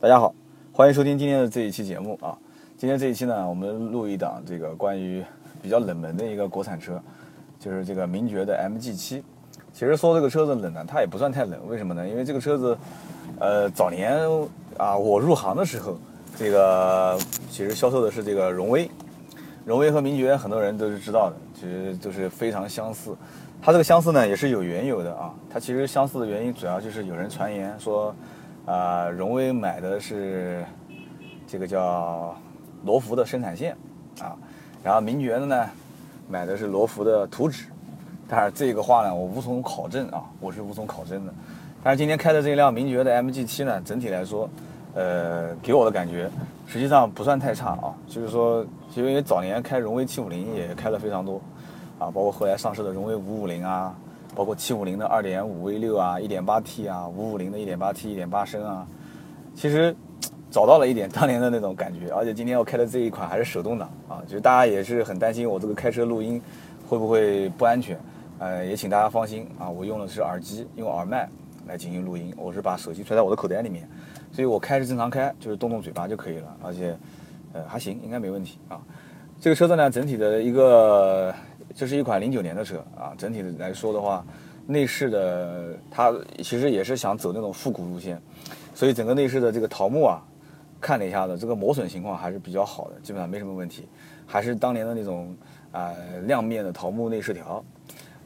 [0.00, 0.34] 大家好，
[0.72, 2.36] 欢迎收听今天的这一期节目啊。
[2.76, 5.24] 今天这一期呢，我们录一档这个关于
[5.62, 7.00] 比较冷门的一个国产车，
[7.58, 9.22] 就是这个名爵的 MG7。
[9.72, 12.06] 其实说这个车子冷呢，它也不算太冷，为什么呢？
[12.06, 12.76] 因为这个车子，
[13.38, 14.18] 呃，早年
[14.76, 15.96] 啊，我入行的时候，
[16.36, 17.16] 这个
[17.48, 18.90] 其实销售的是这个荣威。
[19.64, 23.16] 荣威和名爵很多人都是知道的，其实都是非常相似。
[23.62, 25.32] 它这个相似呢，也是有缘由的啊。
[25.48, 28.14] 它其实相似的原因，主要就是有人传言说，
[28.66, 30.64] 啊，荣威买的是
[31.46, 32.34] 这个叫
[32.84, 33.76] 罗孚的生产线
[34.20, 34.36] 啊，
[34.82, 35.66] 然后名爵的呢，
[36.28, 37.66] 买的是罗孚的图纸。
[38.26, 41.34] 但是这个话呢，我无从考证啊，我是无从考证的。
[41.82, 44.48] 但是今天开的这辆名爵的 MG7 呢，整体来说，
[44.94, 46.30] 呃，给我的感觉
[46.66, 47.92] 实际上不算太差啊。
[48.08, 51.38] 就是说，因为早年开荣威750也开了非常多。
[51.98, 53.94] 啊，包括后来上市的荣威五五零啊，
[54.34, 58.86] 包括七五零的二点五 V 六啊，一点八 T 啊，五五零的一点八 T 一点八升啊，
[59.54, 59.94] 其实
[60.50, 66.40] 找到了一点当年的那种感觉，而且今天我开的这一款还是手动挡啊，就是大家也是很担心我这个开车录音
[66.88, 67.98] 会不会不安全，
[68.38, 71.28] 呃，也请大家放心啊，我用的是耳机，用耳麦
[71.66, 73.88] 来进行录音，我是把手机揣在我的口袋里面，
[74.32, 76.96] 所以我开是正常开，就是动动嘴巴就可以了，而且
[77.52, 78.80] 呃还行，应该没问题啊。
[79.40, 81.32] 这个车子呢，整体的一个。
[81.74, 84.24] 这是一款零九年的车啊，整体的来说的话，
[84.66, 88.20] 内饰的它其实也是想走那种复古路线，
[88.72, 90.22] 所以整个内饰的这个桃木啊，
[90.80, 93.88] 看了一下子，这个磨损情况还是比较好的，基本上没什么问题，
[94.24, 95.36] 还是当年的那种
[95.72, 95.92] 啊
[96.26, 97.64] 亮面的桃木内饰条，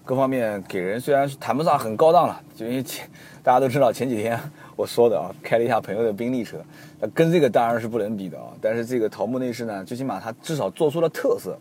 [0.04, 3.08] 各方面给人虽然谈不上很高档了，就因为前
[3.42, 4.38] 大家都知道前几天
[4.76, 6.58] 我说的啊，开了一下朋友的宾利车，
[7.00, 11.58] 那跟这个当然是不能比的啊，但是这个桃木内饰呢，最起码它至少做出了特色。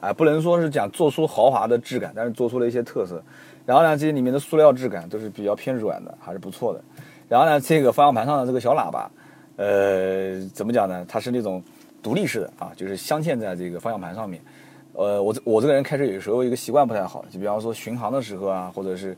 [0.00, 3.22] 啊，不能说是讲做出豪华的质感，但是做出了一些特色。
[3.66, 6.82] 然后呢，这些里面的塑料质感都是比较偏软的，还是不错的。
[7.28, 9.10] 然后呢，这个方向盘上的这个小喇叭，
[9.56, 11.04] 呃，怎么讲呢？
[11.08, 11.62] 它是那种
[12.02, 14.42] 独立式的啊，就是镶嵌在这个方向盘上面。
[14.94, 19.16] 呃，我我这个人开车有时候一个习惯不太好，就比方说巡航的时候啊，或者是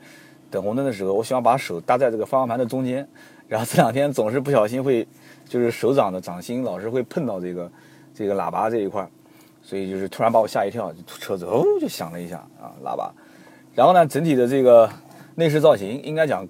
[0.50, 3.08] 等红灯的时候，我喜欢把手搭在这个方向盘的中间。
[3.48, 5.06] 然后这两天总是不小心会，
[5.46, 7.70] 就是手掌的掌心老是会碰到这个
[8.14, 9.08] 这个喇叭这一块。
[9.62, 13.12] 所以就是突然把我吓一跳，车子哦就响了一下啊，喇叭。
[13.74, 14.90] 然后呢，整体的这个
[15.36, 16.46] 内饰造型，应该讲，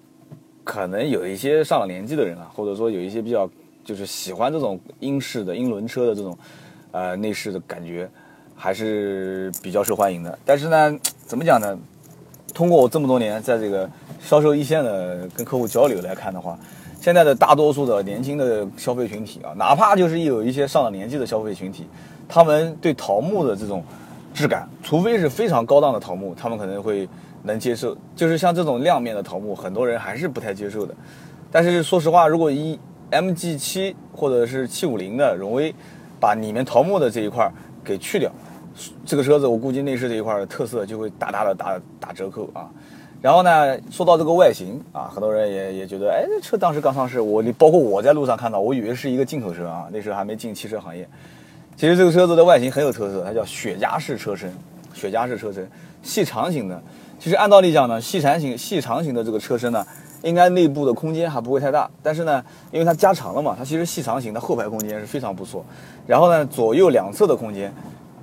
[0.64, 3.48] 可能有一些上了年纪的人啊，或者说有一些比较
[3.84, 6.36] 就是喜欢这种英式的英伦车的这种
[6.90, 8.10] 呃内饰的感觉，
[8.56, 10.38] 还是比较受欢迎的。
[10.44, 11.78] 但是呢，怎么讲呢？
[12.54, 13.88] 通过我这么多年在这个
[14.20, 16.58] 销售一线的跟客户交流来看的话，
[17.02, 21.84] 现在的大多数的年轻的消费群体啊，哪怕就是有一些上了年纪的消费群体。
[22.28, 23.82] 他们对桃木的这种
[24.32, 27.08] 质感，除非是非常高档的桃木，他们可能会
[27.42, 27.96] 能接受。
[28.14, 30.94] 就是像这种亮面的桃木，很多人还是不太接受的。
[31.50, 32.78] 但是说实话，如果一
[33.10, 35.74] MG7 或者是750的荣威，
[36.20, 37.52] 把里面桃木的这一块
[37.82, 38.30] 给去掉，
[39.04, 42.70] 这个车子我估计内饰这一块的特色就会大大的打打折扣啊。
[43.22, 51.08] 然后呢，说到这个外形啊，很多人也也觉得，哎，这车当时刚上市，我你包括我在路上看到，我以为是一个进口车啊，那时候还没进汽车行业。
[51.76, 54.52] 其实这个车子的外形很有特色，它叫雪茄式车身，
[54.92, 55.70] 雪茄式车身，
[56.02, 56.82] 细长型的。
[57.20, 59.86] 其实按道理讲呢，细长型、细长型的这个车身呢，
[60.22, 61.88] 应该内部的空间还不会太大。
[62.02, 65.64] 但是呢，因为它加长了嘛，它其实细长型的后排空间是非常不错。
[66.08, 67.72] 然后呢，左右两侧的空间，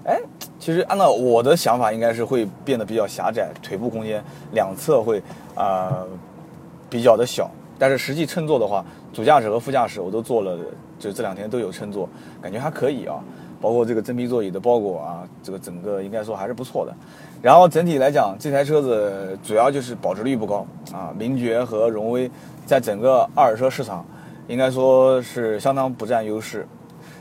[0.03, 0.19] 哎，
[0.59, 4.21] 其实按照我的想法，应该是会变得比较狭窄，腿部空间
[4.51, 5.21] 两侧会
[5.55, 6.05] 啊
[6.89, 7.49] 比较的小。
[7.77, 8.83] 但是实际乘坐的话，
[9.13, 10.57] 主驾驶和副驾驶我都坐了，
[10.99, 12.09] 就这两天都有乘坐，
[12.41, 13.23] 感觉还可以啊。
[13.61, 16.93] 包括这个真皮座椅的包裹啊，这个整个应该说还是不错的。
[17.41, 21.13] 然后整体来讲，这台车子主要就是保值率不高啊。
[21.17, 22.29] 名爵和荣威
[22.65, 24.05] 在整个二手车市场，
[24.47, 26.65] 应该说是相当不占优势。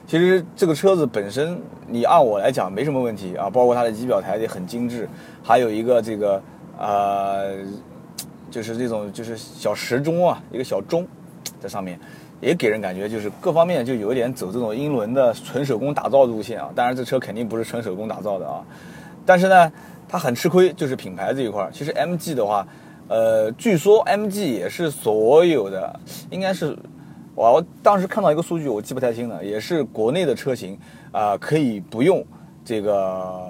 [0.09, 3.51] 其实这个车子本身，你按我来讲没什么问题啊。
[3.51, 5.07] 包括它的仪表台也很精致，
[5.43, 6.43] 还有一个这个
[6.79, 7.57] 呃，
[8.51, 11.07] 就是这种就是小时钟啊，一个小钟
[11.61, 12.01] 在上面。
[12.41, 18.65] 也给人感觉就是各方面就有一点走这种英伦的纯手工打造路线啊，当然这车肯定不是纯手工打造的啊，
[19.27, 19.73] 但是呢，
[20.09, 21.69] 它很吃亏，就是品牌这一块。
[21.73, 22.65] 其实 MG 的话，
[23.09, 25.99] 呃，据说 MG 也是所有的，
[26.31, 26.79] 应该是，
[27.39, 30.77] 我当时看到一个数据，我记不太清了，也是国内的车型
[31.13, 32.25] 啊，可以不用
[32.65, 33.49] 这个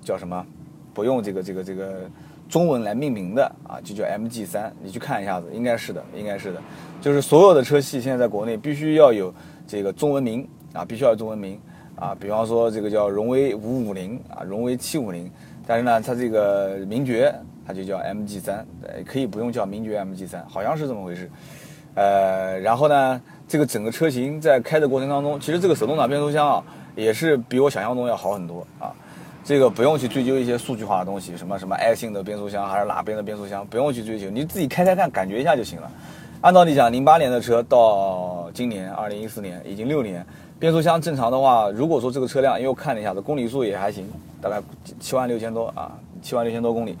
[0.00, 0.46] 叫什么，
[0.94, 2.08] 不用这个这个这个。
[2.48, 6.60] 中文来命名的啊，就叫 MG 三，你去看一下子，应该是的，应该是的，
[7.00, 9.32] 就是所有的车系现在在国内必须要有
[9.68, 11.56] 这个中文名啊，必须要有中文名
[11.94, 15.30] 啊，比方说这个叫荣威五五零啊，荣威七五零，
[15.64, 17.32] 但是呢，它这个名爵
[17.64, 18.66] 它就叫 MG 三，
[19.06, 21.30] 可以不用叫名爵 MG 三，好像是这么回事。
[21.94, 26.62] 呃，然后呢，这个整个车型在开的过程当中，其实这个手动挡变速箱啊，
[26.94, 28.92] 也是比我想象中要好很多啊。
[29.42, 35.90] 这个不用去追究一些数据化的东西，什么什么爱信的变速箱还是哪边的变速箱，不用去追求，你自己开开看，感觉一下就行了。
[36.42, 40.24] 按道理讲，零八年的车到今年二零一四年，已经六年，
[40.58, 44.06] 变速箱正常的话，如果说这个车辆，因为我看了一下，这公里数也还行，
[44.40, 44.62] 大概
[45.00, 45.90] 七万六千多啊，
[46.22, 46.96] 七万六千多公里。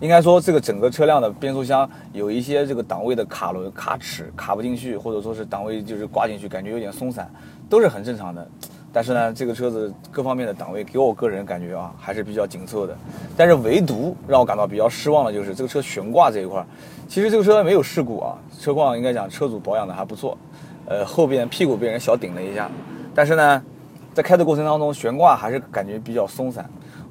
[0.00, 7.30] 应该说，这个整个车辆的变速箱有一些这个档位的卡轮、卡齿卡不进去，或者说是档位就是挂进去，感觉有点松散，
[7.68, 8.46] 都是很正常的。
[8.92, 12.96] 但是呢，这个车子各方面的档位给我个人感觉啊，还是比较紧凑的。
[13.36, 16.64] 但是唯独让我感到比较失望的就是这个车悬挂这一块。
[17.06, 20.36] 其实这个车没有事故啊，车况应该讲车主保养的还不错。
[20.86, 22.70] 呃，后边屁股被人小顶了一下，
[23.14, 23.62] 但是呢，
[24.14, 26.64] 在开的过程当中悬挂还是感觉比较松散。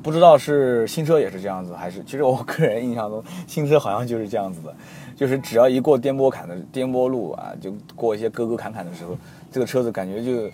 [0.06, 4.72] 不知道是新车也是这样子，还是其实我个人印象中 新车好像就是这样子的，
[5.16, 9.18] 就是只要一过颠簸坎的颠簸路啊，就过一些沟沟坎坎的时候，
[9.52, 10.48] 这个车子感觉就，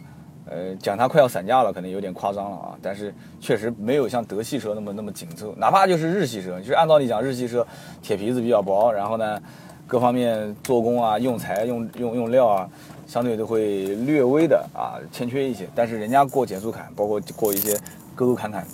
[0.46, 2.78] 呃，讲它快要散架了，可能有点夸张了啊。
[2.82, 7.68] 但是确实没有像德系车那么那么紧凑，哪怕就是日系车，就是按道理讲日系车
[8.02, 9.38] 铁皮子比较薄，然后呢，
[9.86, 12.70] 各方面做工啊、用材、用用用料啊，
[13.06, 15.68] 相对都会略微的啊欠缺一些。
[15.76, 17.78] 但是人家过减速坎，包括过一些
[18.16, 18.66] 沟沟坎坎。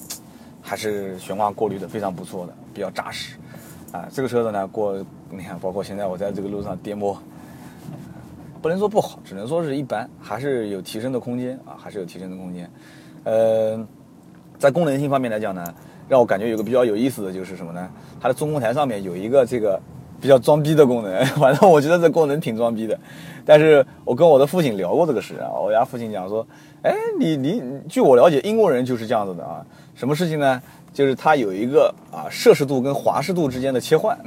[0.67, 3.37] 还是悬挂过滤的非常不错的，比较扎实，
[3.93, 7.15] 啊，这个车子呢过，你看，包括现在我在这个路上颠簸，
[8.61, 12.69] 不能说不好，只能说是一般，还是有提升的空间啊，还是有提升的空间。
[13.23, 13.87] 呃，
[14.59, 15.73] 在功能性方面来讲呢，
[16.09, 17.89] 让我感觉有个比较有意思的就是什么呢？
[18.19, 19.79] 它的中控台上面有一个这个
[20.19, 22.97] 比较装逼的功能， 反正我觉得这功能挺装逼的。
[23.45, 26.45] 但是我跟我的父亲聊过这个事啊，我家父亲讲说，
[26.81, 29.65] 哎，你你，据我了解，英国人就是这样子的啊。
[29.95, 30.61] 什么事情呢？
[30.93, 34.17] 就是它有一个啊摄氏度跟华氏度之间的切换，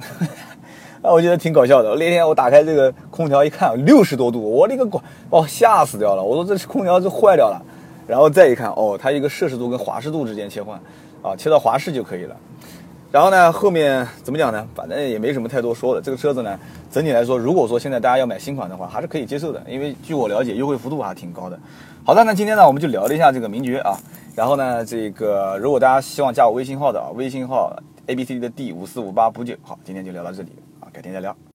[1.02, 1.94] 啊，我觉得挺搞笑的。
[1.96, 5.00] 那天我打开这个空调一看，六十多度，我那个乖，
[5.30, 6.22] 哦，吓死掉了！
[6.22, 7.60] 我说这空调是坏掉了。
[8.06, 10.80] 然后再一看，哦，它一个摄氏度跟华氏度之间切换，
[11.22, 12.36] 啊，切到华氏就可以了。
[13.12, 14.64] 然后呢，后面怎么讲呢？
[14.72, 16.00] 反正也没什么太多说的。
[16.00, 16.58] 这个车子呢，
[16.92, 21.58] 整体来说，如果说现在大家要买新款的话，还是可以接受的，因为据我了解，优惠幅度还挺高的。
[22.04, 23.96] 好的，那今天呢，我们就聊了一下这个名爵啊。
[24.36, 27.76] 然后呢，这个如果大家希望加我微信号的啊，微信号
[28.06, 31.36] A B C D 的 D 五四五八补九，好，今天就聊到这里啊，改天再聊。